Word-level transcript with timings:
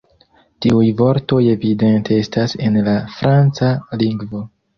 Tiuj 0.65 0.87
vortoj 1.01 1.41
evidente 1.51 2.17
estas 2.23 2.57
en 2.69 2.81
la 2.89 2.97
franca 3.19 3.71
lingvo. 4.05 4.43